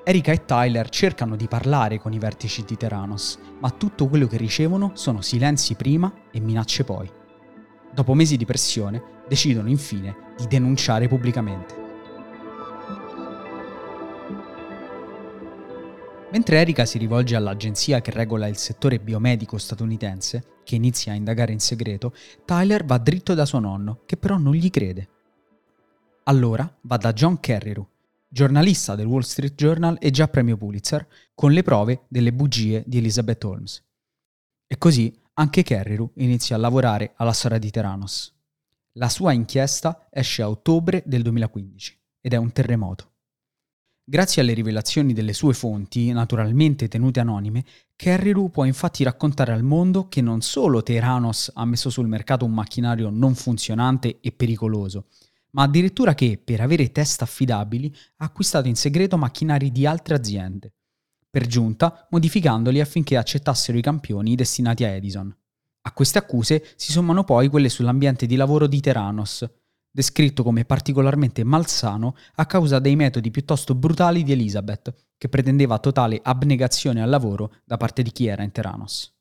Erika 0.02 0.32
e 0.32 0.46
Tyler 0.46 0.88
cercano 0.88 1.36
di 1.36 1.46
parlare 1.48 1.98
con 1.98 2.14
i 2.14 2.18
vertici 2.18 2.64
di 2.64 2.78
Theranos, 2.78 3.38
ma 3.60 3.68
tutto 3.68 4.08
quello 4.08 4.26
che 4.26 4.38
ricevono 4.38 4.92
sono 4.94 5.20
silenzi 5.20 5.74
prima 5.74 6.10
e 6.32 6.40
minacce 6.40 6.84
poi. 6.84 7.10
Dopo 7.92 8.14
mesi 8.14 8.38
di 8.38 8.46
pressione, 8.46 9.02
decidono 9.28 9.68
infine 9.68 10.16
di 10.38 10.46
denunciare 10.46 11.08
pubblicamente. 11.08 11.87
Mentre 16.30 16.58
Erika 16.58 16.84
si 16.84 16.98
rivolge 16.98 17.36
all'agenzia 17.36 18.02
che 18.02 18.10
regola 18.10 18.48
il 18.48 18.58
settore 18.58 19.00
biomedico 19.00 19.56
statunitense, 19.56 20.60
che 20.62 20.74
inizia 20.74 21.12
a 21.12 21.14
indagare 21.14 21.52
in 21.52 21.60
segreto, 21.60 22.14
Tyler 22.44 22.84
va 22.84 22.98
dritto 22.98 23.32
da 23.32 23.46
suo 23.46 23.60
nonno, 23.60 24.02
che 24.04 24.18
però 24.18 24.36
non 24.36 24.52
gli 24.52 24.68
crede. 24.68 25.08
Allora 26.24 26.70
va 26.82 26.98
da 26.98 27.14
John 27.14 27.40
Carreyrou, 27.40 27.86
giornalista 28.28 28.94
del 28.94 29.06
Wall 29.06 29.22
Street 29.22 29.54
Journal 29.54 29.96
e 29.98 30.10
già 30.10 30.28
premio 30.28 30.58
Pulitzer, 30.58 31.08
con 31.34 31.52
le 31.52 31.62
prove 31.62 32.02
delle 32.08 32.34
bugie 32.34 32.84
di 32.86 32.98
Elizabeth 32.98 33.42
Holmes. 33.44 33.82
E 34.66 34.76
così 34.76 35.18
anche 35.32 35.62
Carreyrou 35.62 36.10
inizia 36.16 36.56
a 36.56 36.58
lavorare 36.58 37.14
alla 37.16 37.32
storia 37.32 37.58
di 37.58 37.70
Theranos. 37.70 38.36
La 38.92 39.08
sua 39.08 39.32
inchiesta 39.32 40.08
esce 40.10 40.42
a 40.42 40.50
ottobre 40.50 41.02
del 41.06 41.22
2015 41.22 41.98
ed 42.20 42.34
è 42.34 42.36
un 42.36 42.52
terremoto. 42.52 43.12
Grazie 44.10 44.40
alle 44.40 44.54
rivelazioni 44.54 45.12
delle 45.12 45.34
sue 45.34 45.52
fonti, 45.52 46.10
naturalmente 46.12 46.88
tenute 46.88 47.20
anonime, 47.20 47.62
Carreyrou 47.94 48.50
può 48.50 48.64
infatti 48.64 49.04
raccontare 49.04 49.52
al 49.52 49.62
mondo 49.62 50.08
che 50.08 50.22
non 50.22 50.40
solo 50.40 50.82
Theranos 50.82 51.50
ha 51.52 51.66
messo 51.66 51.90
sul 51.90 52.08
mercato 52.08 52.46
un 52.46 52.54
macchinario 52.54 53.10
non 53.10 53.34
funzionante 53.34 54.20
e 54.22 54.32
pericoloso, 54.32 55.08
ma 55.50 55.64
addirittura 55.64 56.14
che, 56.14 56.40
per 56.42 56.62
avere 56.62 56.90
test 56.90 57.20
affidabili, 57.20 57.94
ha 58.16 58.24
acquistato 58.24 58.66
in 58.66 58.76
segreto 58.76 59.18
macchinari 59.18 59.70
di 59.70 59.84
altre 59.84 60.14
aziende, 60.14 60.72
per 61.28 61.46
giunta 61.46 62.06
modificandoli 62.08 62.80
affinché 62.80 63.18
accettassero 63.18 63.76
i 63.76 63.82
campioni 63.82 64.34
destinati 64.36 64.84
a 64.84 64.88
Edison. 64.88 65.36
A 65.82 65.92
queste 65.92 66.16
accuse 66.16 66.64
si 66.76 66.92
sommano 66.92 67.24
poi 67.24 67.48
quelle 67.48 67.68
sull'ambiente 67.68 68.24
di 68.24 68.36
lavoro 68.36 68.66
di 68.68 68.80
Theranos, 68.80 69.46
descritto 69.90 70.42
come 70.42 70.64
particolarmente 70.64 71.44
malsano 71.44 72.14
a 72.36 72.46
causa 72.46 72.78
dei 72.78 72.96
metodi 72.96 73.30
piuttosto 73.30 73.74
brutali 73.74 74.22
di 74.22 74.32
Elizabeth, 74.32 74.94
che 75.16 75.28
pretendeva 75.28 75.78
totale 75.78 76.20
abnegazione 76.22 77.02
al 77.02 77.08
lavoro 77.08 77.56
da 77.64 77.76
parte 77.76 78.02
di 78.02 78.12
chi 78.12 78.26
era 78.26 78.42
in 78.42 78.52
Theranos. 78.52 79.14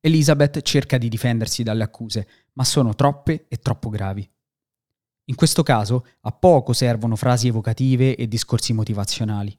Elizabeth 0.00 0.62
cerca 0.62 0.96
di 0.96 1.08
difendersi 1.08 1.62
dalle 1.62 1.82
accuse, 1.82 2.26
ma 2.54 2.64
sono 2.64 2.94
troppe 2.94 3.46
e 3.48 3.58
troppo 3.58 3.90
gravi. 3.90 4.28
In 5.26 5.36
questo 5.36 5.62
caso 5.62 6.06
a 6.22 6.32
poco 6.32 6.72
servono 6.72 7.16
frasi 7.16 7.48
evocative 7.48 8.16
e 8.16 8.26
discorsi 8.26 8.72
motivazionali. 8.72 9.56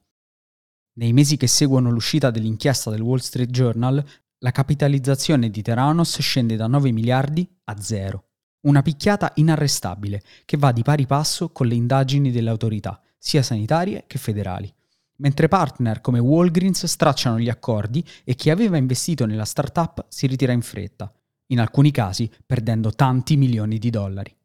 Nei 0.94 1.14
mesi 1.14 1.38
che 1.38 1.48
seguono 1.48 1.92
l'uscita 1.92 2.32
dell'inchiesta 2.32 2.90
del 2.90 3.02
Wall 3.02 3.20
Street 3.20 3.50
Journal, 3.50 4.04
la 4.40 4.52
capitalizzazione 4.52 5.50
di 5.50 5.62
Theranos 5.62 6.20
scende 6.20 6.56
da 6.56 6.68
9 6.68 6.92
miliardi 6.92 7.48
a 7.66 7.80
zero. 7.80 8.31
Una 8.62 8.84
picchiata 8.84 9.32
inarrestabile 9.36 10.22
che 10.46 10.58
va 10.58 10.72
di 10.72 10.84
pari 10.84 11.08
passo 11.08 11.50
con 11.50 11.66
le 11.66 11.74
indagini 11.74 12.32
delle 12.32 12.52
autorità, 12.52 13.02
sia 13.18 13.42
sanitarie 13.42 14.04
che 14.06 14.20
federali. 14.20 14.72
Mentre 15.18 15.48
partner 15.48 16.02
come 16.02 16.20
Walgreens 16.20 16.86
stracciano 16.86 17.40
gli 17.40 17.50
accordi 17.50 18.04
e 18.24 18.36
chi 18.36 18.50
aveva 18.50 18.78
investito 18.78 19.26
nella 19.26 19.46
startup 19.46 20.06
si 20.10 20.28
ritira 20.28 20.52
in 20.52 20.62
fretta, 20.62 21.12
in 21.48 21.60
alcuni 21.60 21.92
casi 21.92 22.30
perdendo 22.46 22.92
tanti 22.92 23.36
milioni 23.36 23.78
di 23.78 23.90
dollari. 23.90 24.36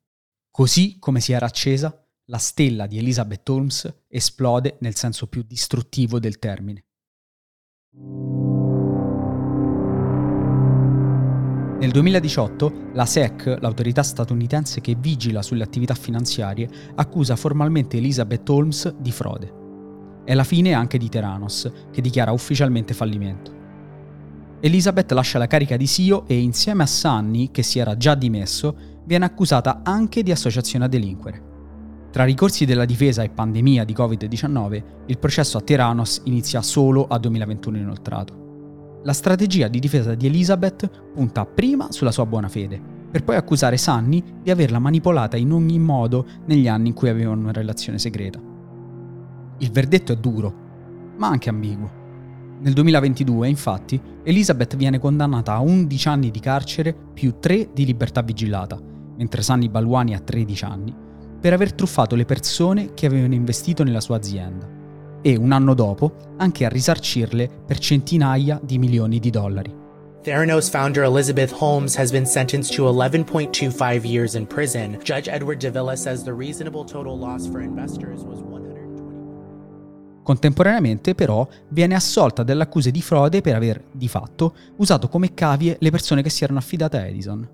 Così 0.50 0.98
come 0.98 1.20
si 1.20 1.32
era 1.32 1.46
accesa, 1.46 2.02
la 2.26 2.38
stella 2.38 2.86
di 2.86 2.98
Elizabeth 2.98 3.48
Holmes 3.48 4.04
esplode 4.08 4.76
nel 4.80 4.96
senso 4.96 5.26
più 5.26 5.42
distruttivo 5.42 6.18
del 6.18 6.38
termine. 6.38 6.84
Nel 11.78 11.90
2018 11.90 12.72
la 12.94 13.04
SEC, 13.04 13.58
l'autorità 13.60 14.02
statunitense 14.02 14.80
che 14.80 14.96
vigila 14.98 15.42
sulle 15.42 15.62
attività 15.62 15.92
finanziarie, 15.92 16.66
accusa 16.94 17.36
formalmente 17.36 17.98
Elizabeth 17.98 18.48
Holmes 18.48 18.94
di 18.96 19.12
frode. 19.12 19.52
È 20.24 20.32
la 20.32 20.42
fine 20.42 20.72
anche 20.72 20.96
di 20.96 21.10
Theranos, 21.10 21.70
che 21.92 22.00
dichiara 22.00 22.32
ufficialmente 22.32 22.94
fallimento. 22.94 23.52
Elizabeth 24.60 25.12
lascia 25.12 25.36
la 25.36 25.46
carica 25.46 25.76
di 25.76 25.86
CEO 25.86 26.24
e 26.26 26.38
insieme 26.38 26.82
a 26.82 26.86
Sunny, 26.86 27.50
che 27.50 27.62
si 27.62 27.78
era 27.78 27.94
già 27.98 28.14
dimesso, 28.14 28.74
viene 29.04 29.26
accusata 29.26 29.82
anche 29.84 30.22
di 30.22 30.30
associazione 30.30 30.86
a 30.86 30.88
delinquere. 30.88 31.42
Tra 32.10 32.24
ricorsi 32.24 32.64
della 32.64 32.86
difesa 32.86 33.22
e 33.22 33.28
pandemia 33.28 33.84
di 33.84 33.92
Covid-19, 33.92 34.82
il 35.04 35.18
processo 35.18 35.58
a 35.58 35.60
Theranos 35.60 36.22
inizia 36.24 36.62
solo 36.62 37.06
a 37.06 37.18
2021 37.18 37.76
inoltrato. 37.76 38.45
La 39.02 39.12
strategia 39.12 39.68
di 39.68 39.78
difesa 39.78 40.14
di 40.14 40.26
Elizabeth 40.26 40.90
punta 41.14 41.46
prima 41.46 41.92
sulla 41.92 42.10
sua 42.10 42.26
buona 42.26 42.48
fede, 42.48 42.80
per 43.10 43.22
poi 43.22 43.36
accusare 43.36 43.76
Sunny 43.76 44.22
di 44.42 44.50
averla 44.50 44.78
manipolata 44.78 45.36
in 45.36 45.52
ogni 45.52 45.78
modo 45.78 46.26
negli 46.46 46.66
anni 46.66 46.88
in 46.88 46.94
cui 46.94 47.08
avevano 47.08 47.42
una 47.42 47.52
relazione 47.52 47.98
segreta. 47.98 48.40
Il 49.58 49.70
verdetto 49.70 50.12
è 50.12 50.16
duro, 50.16 50.54
ma 51.16 51.28
anche 51.28 51.48
ambiguo. 51.48 52.04
Nel 52.58 52.72
2022, 52.72 53.48
infatti, 53.48 54.00
Elizabeth 54.22 54.76
viene 54.76 54.98
condannata 54.98 55.54
a 55.54 55.60
11 55.60 56.08
anni 56.08 56.30
di 56.30 56.40
carcere 56.40 56.94
più 57.14 57.36
3 57.38 57.70
di 57.72 57.84
libertà 57.84 58.22
vigilata, 58.22 58.78
mentre 59.16 59.42
Sanni 59.42 59.68
Baluani 59.68 60.14
ha 60.14 60.20
13 60.20 60.64
anni, 60.64 60.94
per 61.40 61.52
aver 61.52 61.74
truffato 61.74 62.16
le 62.16 62.24
persone 62.24 62.92
che 62.94 63.06
avevano 63.06 63.34
investito 63.34 63.84
nella 63.84 64.00
sua 64.00 64.16
azienda 64.16 64.75
e 65.26 65.34
un 65.34 65.50
anno 65.50 65.74
dopo 65.74 66.34
anche 66.36 66.64
a 66.64 66.68
risarcirle 66.68 67.50
per 67.66 67.80
centinaia 67.80 68.60
di 68.62 68.78
milioni 68.78 69.18
di 69.18 69.30
dollari. 69.30 69.74
Theranos 70.22 70.68
founder 70.70 71.02
Elizabeth 71.02 71.52
Holmes 71.58 71.96
has 71.96 72.12
been 72.12 72.24
sentenced 72.24 72.76
to 72.76 72.84
11.25 72.84 74.04
years 74.04 74.34
in 74.34 74.46
prison. 74.46 74.96
Judge 75.02 75.28
Edward 75.28 75.58
Davila 75.58 75.96
says 75.96 76.22
the 76.22 76.32
reasonable 76.32 76.84
total 76.84 77.18
loss 77.18 77.48
for 77.48 77.60
investors 77.60 78.22
was 78.22 78.40
120. 78.40 80.22
Contemporaneamente, 80.22 81.16
però, 81.16 81.44
viene 81.70 81.96
assolta 81.96 82.44
dalle 82.44 82.62
accuse 82.62 82.92
di 82.92 83.02
frode 83.02 83.40
per 83.40 83.56
aver, 83.56 83.82
di 83.90 84.06
fatto, 84.06 84.54
usato 84.76 85.08
come 85.08 85.34
cavie 85.34 85.76
le 85.80 85.90
persone 85.90 86.22
che 86.22 86.30
si 86.30 86.44
erano 86.44 86.60
affidate 86.60 86.98
a 86.98 87.06
Edison. 87.06 87.48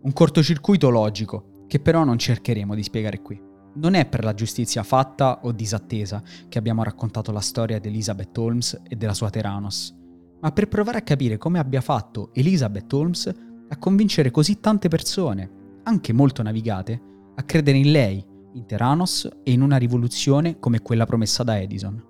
Un 0.00 0.12
cortocircuito 0.14 0.88
logico, 0.88 1.64
che 1.66 1.78
però 1.78 2.04
non 2.04 2.16
cercheremo 2.16 2.74
di 2.74 2.82
spiegare 2.82 3.20
qui. 3.20 3.45
Non 3.76 3.92
è 3.92 4.06
per 4.06 4.24
la 4.24 4.32
giustizia 4.32 4.82
fatta 4.82 5.40
o 5.42 5.52
disattesa 5.52 6.22
che 6.48 6.58
abbiamo 6.58 6.82
raccontato 6.82 7.30
la 7.30 7.40
storia 7.40 7.78
di 7.78 7.88
Elizabeth 7.88 8.36
Holmes 8.38 8.80
e 8.88 8.96
della 8.96 9.12
sua 9.12 9.28
Theranos, 9.28 9.94
ma 10.40 10.50
per 10.50 10.68
provare 10.68 10.98
a 10.98 11.02
capire 11.02 11.36
come 11.36 11.58
abbia 11.58 11.82
fatto 11.82 12.30
Elizabeth 12.32 12.90
Holmes 12.92 13.34
a 13.68 13.76
convincere 13.76 14.30
così 14.30 14.60
tante 14.60 14.88
persone, 14.88 15.50
anche 15.82 16.14
molto 16.14 16.42
navigate, 16.42 17.00
a 17.34 17.42
credere 17.42 17.76
in 17.76 17.90
lei, 17.90 18.24
in 18.54 18.64
Theranos 18.64 19.28
e 19.42 19.52
in 19.52 19.60
una 19.60 19.76
rivoluzione 19.76 20.58
come 20.58 20.80
quella 20.80 21.04
promessa 21.04 21.42
da 21.42 21.60
Edison. 21.60 22.02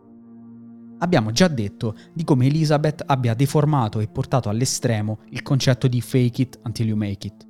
Abbiamo 0.98 1.32
già 1.32 1.48
detto 1.48 1.96
di 2.14 2.22
come 2.22 2.46
Elizabeth 2.46 3.02
abbia 3.04 3.34
deformato 3.34 3.98
e 3.98 4.06
portato 4.06 4.48
all'estremo 4.48 5.18
il 5.30 5.42
concetto 5.42 5.88
di 5.88 6.00
fake 6.00 6.42
it 6.42 6.60
until 6.62 6.86
you 6.86 6.96
make 6.96 7.26
it. 7.26 7.44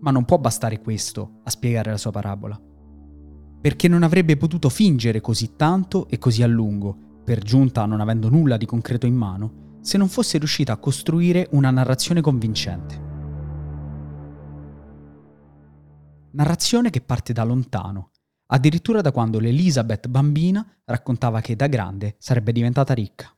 Ma 0.00 0.12
non 0.12 0.24
può 0.24 0.38
bastare 0.38 0.80
questo 0.80 1.40
a 1.42 1.50
spiegare 1.50 1.90
la 1.90 1.98
sua 1.98 2.12
parabola. 2.12 2.67
Perché 3.60 3.88
non 3.88 4.02
avrebbe 4.02 4.36
potuto 4.36 4.68
fingere 4.68 5.20
così 5.20 5.56
tanto 5.56 6.08
e 6.08 6.18
così 6.18 6.42
a 6.42 6.46
lungo, 6.46 7.22
per 7.24 7.42
giunta 7.42 7.84
non 7.86 8.00
avendo 8.00 8.28
nulla 8.28 8.56
di 8.56 8.66
concreto 8.66 9.06
in 9.06 9.14
mano, 9.14 9.78
se 9.80 9.98
non 9.98 10.08
fosse 10.08 10.38
riuscita 10.38 10.72
a 10.72 10.76
costruire 10.78 11.48
una 11.52 11.70
narrazione 11.70 12.20
convincente. 12.20 13.06
Narrazione 16.30 16.90
che 16.90 17.00
parte 17.00 17.32
da 17.32 17.42
lontano, 17.42 18.10
addirittura 18.46 19.00
da 19.00 19.12
quando 19.12 19.40
l'Elizabeth 19.40 20.06
bambina 20.08 20.64
raccontava 20.84 21.40
che 21.40 21.56
da 21.56 21.66
grande 21.66 22.14
sarebbe 22.18 22.52
diventata 22.52 22.94
ricca. 22.94 23.34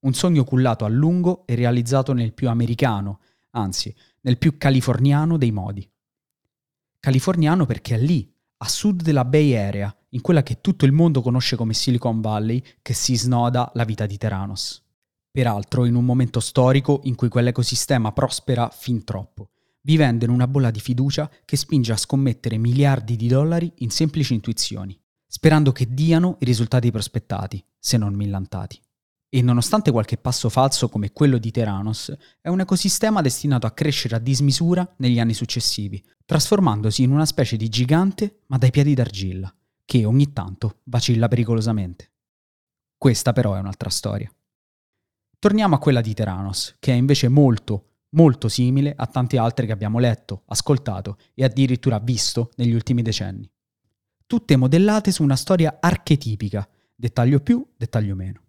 Un 0.00 0.14
sogno 0.14 0.44
cullato 0.44 0.84
a 0.84 0.88
lungo 0.88 1.46
e 1.46 1.54
realizzato 1.54 2.12
nel 2.12 2.32
più 2.32 2.48
americano, 2.48 3.20
anzi, 3.50 3.94
nel 4.22 4.38
più 4.38 4.56
californiano 4.56 5.36
dei 5.36 5.52
modi. 5.52 5.88
Californiano 6.98 7.66
perché 7.66 7.94
è 7.94 7.98
lì, 7.98 8.30
a 8.62 8.68
sud 8.68 9.02
della 9.02 9.24
Bay 9.24 9.54
Area, 9.54 9.94
in 10.10 10.20
quella 10.20 10.42
che 10.42 10.60
tutto 10.60 10.84
il 10.84 10.92
mondo 10.92 11.22
conosce 11.22 11.56
come 11.56 11.72
Silicon 11.72 12.20
Valley, 12.20 12.62
che 12.82 12.92
si 12.92 13.16
snoda 13.16 13.70
la 13.74 13.84
vita 13.84 14.04
di 14.04 14.18
Teranos. 14.18 14.82
Peraltro 15.30 15.86
in 15.86 15.94
un 15.94 16.04
momento 16.04 16.40
storico 16.40 17.00
in 17.04 17.14
cui 17.14 17.28
quell'ecosistema 17.28 18.12
prospera 18.12 18.68
fin 18.68 19.04
troppo, 19.04 19.50
vivendo 19.82 20.26
in 20.26 20.30
una 20.30 20.46
bolla 20.46 20.70
di 20.70 20.80
fiducia 20.80 21.30
che 21.44 21.56
spinge 21.56 21.92
a 21.92 21.96
scommettere 21.96 22.58
miliardi 22.58 23.16
di 23.16 23.28
dollari 23.28 23.72
in 23.76 23.90
semplici 23.90 24.34
intuizioni, 24.34 25.00
sperando 25.26 25.72
che 25.72 25.94
diano 25.94 26.36
i 26.40 26.44
risultati 26.44 26.90
prospettati, 26.90 27.64
se 27.78 27.96
non 27.96 28.14
millantati. 28.14 28.78
E 29.32 29.42
nonostante 29.42 29.92
qualche 29.92 30.16
passo 30.16 30.48
falso 30.48 30.88
come 30.88 31.12
quello 31.12 31.38
di 31.38 31.52
Teranos, 31.52 32.12
è 32.40 32.48
un 32.48 32.58
ecosistema 32.58 33.20
destinato 33.20 33.64
a 33.64 33.70
crescere 33.70 34.16
a 34.16 34.18
dismisura 34.18 34.92
negli 34.96 35.20
anni 35.20 35.34
successivi, 35.34 36.04
trasformandosi 36.26 37.04
in 37.04 37.12
una 37.12 37.24
specie 37.24 37.56
di 37.56 37.68
gigante 37.68 38.40
ma 38.46 38.58
dai 38.58 38.72
piedi 38.72 38.92
d'argilla, 38.92 39.54
che 39.84 40.04
ogni 40.04 40.32
tanto 40.32 40.80
vacilla 40.84 41.28
pericolosamente. 41.28 42.10
Questa 42.98 43.32
però 43.32 43.54
è 43.54 43.60
un'altra 43.60 43.88
storia. 43.88 44.28
Torniamo 45.38 45.76
a 45.76 45.78
quella 45.78 46.00
di 46.00 46.12
Teranos, 46.12 46.74
che 46.80 46.90
è 46.90 46.96
invece 46.96 47.28
molto, 47.28 47.90
molto 48.10 48.48
simile 48.48 48.92
a 48.96 49.06
tante 49.06 49.38
altre 49.38 49.64
che 49.64 49.72
abbiamo 49.72 50.00
letto, 50.00 50.42
ascoltato 50.46 51.18
e 51.34 51.44
addirittura 51.44 52.00
visto 52.00 52.50
negli 52.56 52.74
ultimi 52.74 53.02
decenni. 53.02 53.48
Tutte 54.26 54.56
modellate 54.56 55.12
su 55.12 55.22
una 55.22 55.36
storia 55.36 55.78
archetipica, 55.80 56.68
dettaglio 56.96 57.38
più, 57.38 57.64
dettaglio 57.76 58.16
meno. 58.16 58.42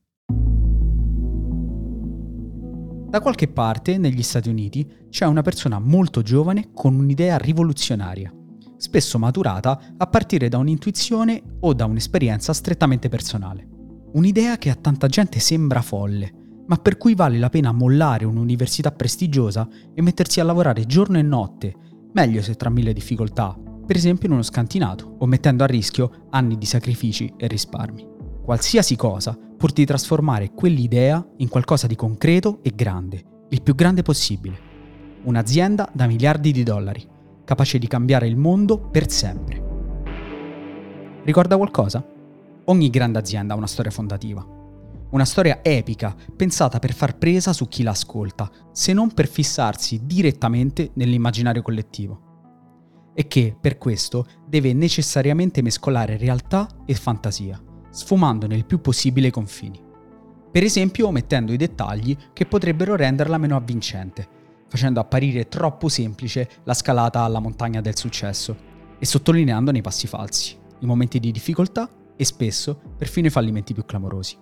Da 3.12 3.20
qualche 3.20 3.50
parte, 3.50 3.98
negli 3.98 4.24
Stati 4.24 4.48
Uniti, 4.48 4.90
c'è 5.10 5.26
una 5.26 5.42
persona 5.42 5.80
molto 5.80 6.22
giovane 6.22 6.70
con 6.74 6.96
un'idea 6.96 7.36
rivoluzionaria, 7.36 8.34
spesso 8.78 9.20
maturata 9.20 9.96
a 9.98 10.08
partire 10.08 10.48
da 10.48 10.58
un'intuizione 10.58 11.44
o 11.60 11.74
da 11.74 11.84
un'esperienza 11.84 12.54
strettamente 12.54 13.10
personale. 13.10 13.68
Un'idea 14.14 14.58
che 14.58 14.70
a 14.70 14.76
tanta 14.76 15.08
gente 15.08 15.40
sembra 15.40 15.82
folle, 15.82 16.64
ma 16.68 16.78
per 16.78 16.96
cui 16.96 17.14
vale 17.14 17.38
la 17.38 17.50
pena 17.50 17.74
mollare 17.74 18.24
un'università 18.24 18.94
prestigiosa 18.94 19.68
e 19.94 20.02
mettersi 20.02 20.40
a 20.40 20.46
lavorare 20.46 20.86
giorno 20.86 21.18
e 21.18 21.22
notte, 21.22 21.76
meglio 22.14 22.42
se 22.42 22.56
tra 22.56 22.70
mille 22.70 22.94
difficoltà, 22.94 23.60
per 23.86 23.98
esempio 23.98 24.30
in 24.30 24.36
uno 24.36 24.42
scantinato, 24.42 25.18
o 25.20 25.26
mettendo 25.26 25.66
a 25.66 25.68
rischio 25.68 26.28
anni 26.30 26.58
di 26.58 26.66
sacrifici 26.66 27.34
e 27.36 27.48
risparmi. 27.48 28.08
Qualsiasi 28.44 28.96
cosa 28.96 29.38
pur 29.62 29.72
di 29.72 29.86
trasformare 29.86 30.54
quell'idea 30.54 31.24
in 31.38 31.48
qualcosa 31.48 31.86
di 31.86 31.96
concreto 31.96 32.58
e 32.64 32.72
grande, 32.74 33.46
il 33.50 33.62
più 33.62 33.76
grande 33.76 34.02
possibile. 34.02 34.70
Un'azienda 35.26 35.88
da 35.94 36.08
miliardi 36.08 36.52
di 36.52 36.64
dollari, 36.64 37.08
capace 37.44 37.78
di 37.78 37.86
cambiare 37.86 38.28
il 38.28 38.36
mondo 38.36 38.80
per 38.80 39.12
sempre. 39.12 39.70
Ricorda 41.24 41.58
qualcosa? 41.58 42.04
Ogni 42.66 42.90
grande 42.90 43.20
azienda 43.20 43.54
ha 43.54 43.58
una 43.58 43.68
storia 43.68 43.92
fondativa. 43.92 44.44
Una 45.12 45.26
storia 45.26 45.60
epica, 45.62 46.16
pensata 46.36 46.80
per 46.80 46.94
far 46.94 47.20
presa 47.20 47.54
su 47.54 47.68
chi 47.68 47.84
l'ascolta, 47.84 48.50
se 48.72 48.92
non 48.92 49.14
per 49.14 49.28
fissarsi 49.28 50.02
direttamente 50.04 50.90
nell'immaginario 50.96 51.62
collettivo. 51.62 53.12
E 53.14 53.28
che, 53.28 53.56
per 53.62 53.78
questo, 53.78 54.26
deve 54.48 54.74
necessariamente 54.74 55.62
mescolare 55.62 56.18
realtà 56.18 56.68
e 56.88 56.96
fantasia 56.96 57.62
sfumandone 57.92 58.56
il 58.56 58.66
più 58.66 58.82
possibile 58.82 59.28
i 59.28 59.32
confini. 59.32 59.80
Per 60.52 60.64
esempio 60.64 61.08
omettendo 61.08 61.54
i 61.54 61.58
dettagli 61.58 62.18
che 62.34 62.46
potrebbero 62.46 62.96
renderla 62.96 63.38
meno 63.38 63.56
avvincente, 63.56 64.28
facendo 64.68 65.00
apparire 65.00 65.48
troppo 65.48 65.88
semplice 65.88 66.50
la 66.64 66.74
scalata 66.74 67.22
alla 67.22 67.40
montagna 67.40 67.82
del 67.82 67.98
successo 67.98 68.70
e 68.98 69.06
sottolineandone 69.06 69.78
i 69.78 69.82
passi 69.82 70.08
falsi, 70.08 70.58
i 70.80 70.86
momenti 70.86 71.20
di 71.20 71.32
difficoltà 71.32 71.90
e 72.16 72.26
spesso 72.26 72.80
perfino 72.98 73.28
i 73.28 73.32
fallimenti 73.32 73.74
più 73.74 73.86
clamorosi. 73.86 74.38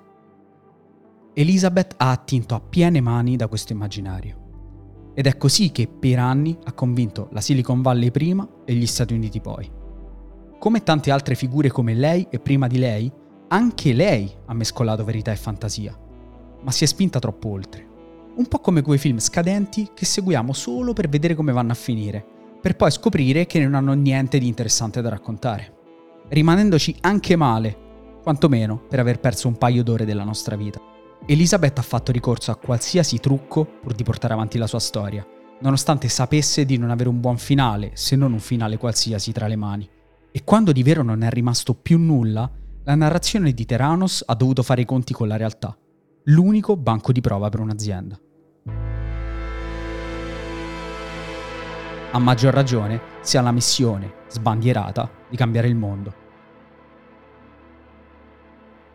Elizabeth 1.33 1.93
ha 1.97 2.11
attinto 2.11 2.55
a 2.55 2.59
piene 2.59 3.01
mani 3.01 3.35
da 3.35 3.47
questo 3.47 3.73
immaginario. 3.73 5.11
Ed 5.13 5.27
è 5.27 5.37
così 5.37 5.71
che 5.71 5.87
per 5.87 6.19
anni 6.19 6.57
ha 6.65 6.73
convinto 6.73 7.29
la 7.31 7.41
Silicon 7.41 7.81
Valley 7.81 8.11
prima 8.11 8.47
e 8.65 8.73
gli 8.73 8.85
Stati 8.85 9.13
Uniti 9.13 9.39
poi. 9.41 9.69
Come 10.59 10.83
tante 10.83 11.11
altre 11.11 11.35
figure 11.35 11.69
come 11.69 11.93
lei 11.93 12.27
e 12.29 12.39
prima 12.39 12.67
di 12.67 12.77
lei, 12.77 13.11
anche 13.49 13.93
lei 13.93 14.31
ha 14.45 14.53
mescolato 14.53 15.03
verità 15.03 15.31
e 15.31 15.35
fantasia, 15.35 15.97
ma 16.61 16.71
si 16.71 16.83
è 16.83 16.87
spinta 16.87 17.19
troppo 17.19 17.49
oltre. 17.49 17.87
Un 18.35 18.47
po' 18.47 18.59
come 18.59 18.81
quei 18.81 18.99
film 18.99 19.17
scadenti 19.17 19.89
che 19.93 20.05
seguiamo 20.05 20.53
solo 20.53 20.93
per 20.93 21.09
vedere 21.09 21.35
come 21.35 21.51
vanno 21.51 21.71
a 21.71 21.75
finire, 21.75 22.23
per 22.61 22.75
poi 22.75 22.91
scoprire 22.91 23.47
che 23.47 23.59
non 23.59 23.73
hanno 23.73 23.93
niente 23.93 24.37
di 24.37 24.47
interessante 24.47 25.01
da 25.01 25.09
raccontare, 25.09 25.73
rimanendoci 26.29 26.97
anche 27.01 27.35
male, 27.35 27.77
quantomeno 28.21 28.83
per 28.87 28.99
aver 28.99 29.19
perso 29.19 29.47
un 29.47 29.57
paio 29.57 29.83
d'ore 29.83 30.05
della 30.05 30.23
nostra 30.23 30.55
vita. 30.55 30.79
Elizabeth 31.25 31.79
ha 31.79 31.83
fatto 31.83 32.11
ricorso 32.11 32.51
a 32.51 32.55
qualsiasi 32.55 33.19
trucco 33.19 33.65
pur 33.65 33.93
di 33.93 34.03
portare 34.03 34.33
avanti 34.33 34.57
la 34.57 34.67
sua 34.67 34.79
storia, 34.79 35.25
nonostante 35.61 36.07
sapesse 36.07 36.65
di 36.65 36.77
non 36.77 36.91
avere 36.91 37.09
un 37.09 37.19
buon 37.19 37.37
finale, 37.37 37.91
se 37.95 38.15
non 38.15 38.31
un 38.31 38.39
finale 38.39 38.77
qualsiasi 38.77 39.31
tra 39.31 39.47
le 39.47 39.55
mani. 39.55 39.89
E 40.31 40.43
quando 40.43 40.71
di 40.71 40.83
vero 40.83 41.01
non 41.01 41.23
è 41.23 41.29
rimasto 41.29 41.73
più 41.73 41.97
nulla, 41.97 42.49
la 42.83 42.95
narrazione 42.95 43.51
di 43.51 43.65
Teranos 43.65 44.23
ha 44.25 44.35
dovuto 44.35 44.63
fare 44.63 44.81
i 44.81 44.85
conti 44.85 45.13
con 45.13 45.27
la 45.27 45.35
realtà, 45.35 45.77
l'unico 46.23 46.77
banco 46.77 47.11
di 47.11 47.21
prova 47.21 47.49
per 47.49 47.59
un'azienda. 47.59 48.19
A 52.11 52.17
maggior 52.17 52.53
ragione 52.53 53.01
se 53.21 53.37
ha 53.37 53.41
la 53.41 53.51
missione, 53.51 54.13
sbandierata, 54.29 55.09
di 55.29 55.35
cambiare 55.35 55.67
il 55.67 55.75
mondo. 55.75 56.13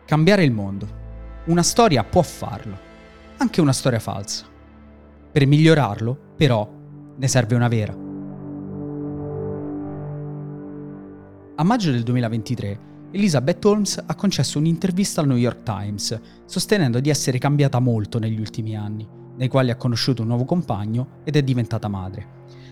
Cambiare 0.05 0.43
il 0.43 0.51
mondo. 0.51 1.03
Una 1.45 1.63
storia 1.63 2.03
può 2.03 2.21
farlo, 2.23 2.77
anche 3.37 3.61
una 3.61 3.71
storia 3.71 3.99
falsa. 3.99 4.45
Per 5.31 5.45
migliorarlo, 5.45 6.17
però, 6.35 6.69
ne 7.15 7.27
serve 7.27 7.55
una 7.55 7.67
vera. 7.67 7.93
A 11.57 11.63
maggio 11.63 11.91
del 11.91 12.03
2023 12.03 12.93
Elizabeth 13.15 13.63
Holmes 13.63 14.03
ha 14.05 14.13
concesso 14.13 14.59
un'intervista 14.59 15.21
al 15.21 15.27
New 15.27 15.37
York 15.37 15.63
Times, 15.63 16.19
sostenendo 16.43 16.99
di 16.99 17.09
essere 17.09 17.37
cambiata 17.37 17.79
molto 17.79 18.19
negli 18.19 18.41
ultimi 18.41 18.75
anni, 18.75 19.07
nei 19.37 19.47
quali 19.47 19.71
ha 19.71 19.77
conosciuto 19.77 20.21
un 20.21 20.27
nuovo 20.27 20.43
compagno 20.43 21.21
ed 21.23 21.37
è 21.37 21.41
diventata 21.41 21.87
madre, 21.87 22.27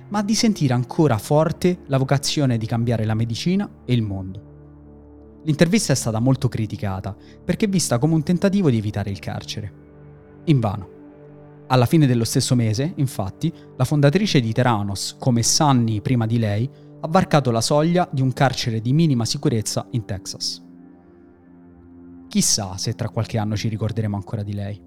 ma 0.09 0.21
di 0.21 0.35
sentire 0.35 0.73
ancora 0.73 1.17
forte 1.17 1.79
la 1.85 1.97
vocazione 1.97 2.57
di 2.57 2.65
cambiare 2.65 3.05
la 3.05 3.13
medicina 3.13 3.69
e 3.85 3.93
il 3.93 4.01
mondo. 4.01 5.41
L'intervista 5.45 5.93
è 5.93 5.95
stata 5.95 6.19
molto 6.19 6.49
criticata 6.49 7.15
perché 7.41 7.67
vista 7.67 7.97
come 7.97 8.13
un 8.13 8.23
tentativo 8.23 8.69
di 8.69 8.77
evitare 8.77 9.11
il 9.11 9.19
carcere. 9.19 9.73
Invano. 10.45 10.89
Alla 11.67 11.85
fine 11.85 12.05
dello 12.05 12.25
stesso 12.25 12.53
mese, 12.53 12.91
infatti, 12.97 13.51
la 13.77 13.85
fondatrice 13.85 14.41
di 14.41 14.51
Teranos, 14.51 15.15
come 15.17 15.41
Sunny 15.41 16.01
prima 16.01 16.25
di 16.25 16.37
lei, 16.37 16.69
ha 17.05 17.07
varcato 17.09 17.51
la 17.51 17.59
soglia 17.59 18.07
di 18.09 18.21
un 18.21 18.31
carcere 18.31 18.79
di 18.79 18.93
minima 18.93 19.25
sicurezza 19.25 19.85
in 19.91 20.05
Texas. 20.05 20.63
Chissà 22.29 22.77
se 22.77 22.93
tra 22.93 23.09
qualche 23.09 23.37
anno 23.37 23.57
ci 23.57 23.67
ricorderemo 23.67 24.15
ancora 24.15 24.41
di 24.41 24.53
lei. 24.53 24.81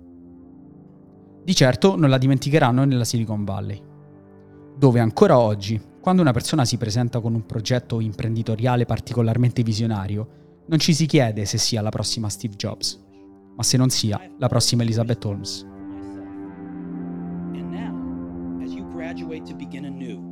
Di 1.45 1.55
certo 1.55 1.95
non 1.95 2.09
la 2.09 2.17
dimenticheranno 2.17 2.85
nella 2.85 3.05
Silicon 3.05 3.45
Valley, 3.45 3.83
dove 4.79 4.99
ancora 4.99 5.39
oggi, 5.39 5.79
quando 6.01 6.23
una 6.23 6.33
persona 6.33 6.65
si 6.65 6.79
presenta 6.79 7.21
con 7.21 7.35
un 7.35 7.45
progetto 7.45 8.01
imprenditoriale 8.01 8.87
particolarmente 8.87 9.63
visionario, 9.63 10.65
non 10.69 10.79
ci 10.79 10.95
si 10.95 11.05
chiede 11.05 11.45
se 11.45 11.59
sia 11.59 11.83
la 11.83 11.91
prossima 11.91 12.31
Steve 12.31 12.55
Jobs, 12.57 12.99
ma 13.57 13.63
se 13.63 13.77
non 13.77 13.91
sia 13.91 14.19
la 14.39 14.49
prossima 14.49 14.83
Elizabeth 14.83 15.23
Holmes. 15.23 15.67
And 17.53 17.71
now, 17.71 18.65
as 18.65 18.73
you 18.73 18.89
graduate 18.91 19.45
to 19.45 19.55
begin 19.55 19.85
anew, 19.85 20.26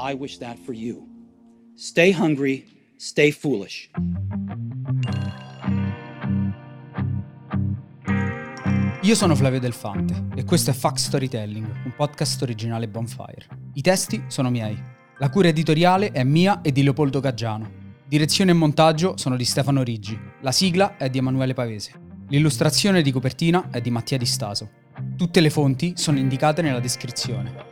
I 0.00 0.14
wish 0.14 0.38
that 0.38 0.56
for 0.64 0.72
you. 0.72 1.08
Stay 1.74 2.12
hungry, 2.12 2.64
stay 2.96 3.32
foolish. 3.32 3.90
Io 9.02 9.14
sono 9.16 9.34
Flavio 9.34 9.58
Delfante 9.58 10.28
e 10.36 10.44
questo 10.44 10.70
è 10.70 10.72
Fact 10.72 10.98
Storytelling, 10.98 11.66
un 11.84 11.92
podcast 11.96 12.40
originale 12.42 12.86
Bonfire. 12.86 13.46
I 13.72 13.82
testi 13.82 14.22
sono 14.28 14.50
miei. 14.50 14.80
La 15.18 15.30
cura 15.30 15.48
editoriale 15.48 16.12
è 16.12 16.22
mia 16.22 16.60
e 16.60 16.70
di 16.70 16.84
Leopoldo 16.84 17.18
Caggiano. 17.18 17.68
Direzione 18.06 18.52
e 18.52 18.54
montaggio 18.54 19.16
sono 19.16 19.36
di 19.36 19.44
Stefano 19.44 19.82
Riggi. 19.82 20.16
La 20.42 20.52
sigla 20.52 20.96
è 20.96 21.10
di 21.10 21.18
Emanuele 21.18 21.54
Pavese. 21.54 21.92
L'illustrazione 22.28 23.02
di 23.02 23.10
copertina 23.10 23.68
è 23.70 23.80
di 23.80 23.90
Mattia 23.90 24.16
Di 24.16 24.26
Staso. 24.26 24.70
Tutte 25.16 25.40
le 25.40 25.50
fonti 25.50 25.94
sono 25.96 26.18
indicate 26.18 26.62
nella 26.62 26.78
descrizione. 26.78 27.67